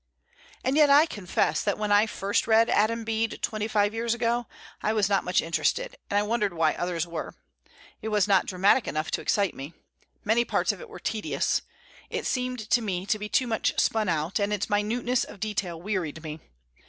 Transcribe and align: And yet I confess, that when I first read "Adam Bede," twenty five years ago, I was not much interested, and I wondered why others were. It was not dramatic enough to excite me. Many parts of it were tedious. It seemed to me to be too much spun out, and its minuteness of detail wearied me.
And 0.63 0.75
yet 0.77 0.89
I 0.89 1.05
confess, 1.05 1.61
that 1.63 1.77
when 1.77 1.91
I 1.91 2.07
first 2.07 2.47
read 2.47 2.71
"Adam 2.71 3.03
Bede," 3.03 3.37
twenty 3.43 3.67
five 3.67 3.93
years 3.93 4.15
ago, 4.15 4.47
I 4.81 4.93
was 4.93 5.09
not 5.09 5.23
much 5.23 5.43
interested, 5.43 5.95
and 6.09 6.17
I 6.17 6.23
wondered 6.23 6.53
why 6.55 6.73
others 6.73 7.05
were. 7.05 7.35
It 8.01 8.07
was 8.07 8.27
not 8.27 8.47
dramatic 8.47 8.87
enough 8.87 9.11
to 9.11 9.21
excite 9.21 9.53
me. 9.53 9.75
Many 10.25 10.43
parts 10.43 10.71
of 10.71 10.81
it 10.81 10.89
were 10.89 10.99
tedious. 10.99 11.61
It 12.09 12.25
seemed 12.25 12.67
to 12.71 12.81
me 12.81 13.05
to 13.05 13.19
be 13.19 13.29
too 13.29 13.45
much 13.45 13.79
spun 13.79 14.09
out, 14.09 14.39
and 14.39 14.51
its 14.51 14.71
minuteness 14.71 15.23
of 15.23 15.39
detail 15.39 15.79
wearied 15.79 16.23
me. 16.23 16.39